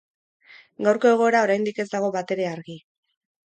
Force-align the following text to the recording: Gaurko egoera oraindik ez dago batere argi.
Gaurko 0.87 1.11
egoera 1.17 1.43
oraindik 1.49 1.85
ez 1.87 1.87
dago 1.95 2.13
batere 2.19 2.51
argi. 2.57 2.83